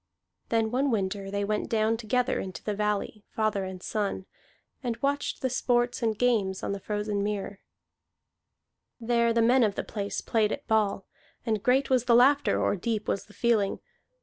[0.49, 4.25] Then one winter they went down together into the valley, father and son,
[4.81, 7.59] and watched the sports and games on the frozen mere.
[8.99, 11.05] There the men of the place played at ball,
[11.45, 13.79] and great was the laughter or deep was the feeling.